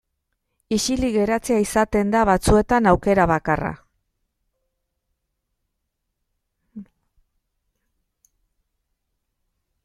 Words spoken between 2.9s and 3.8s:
aukera bakarra.